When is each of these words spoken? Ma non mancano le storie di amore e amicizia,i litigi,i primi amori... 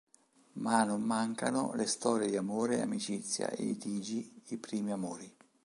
Ma 0.53 0.83
non 0.83 1.03
mancano 1.03 1.73
le 1.75 1.85
storie 1.85 2.27
di 2.27 2.35
amore 2.35 2.77
e 2.77 2.81
amicizia,i 2.81 3.63
litigi,i 3.67 4.57
primi 4.57 4.91
amori... 4.91 5.31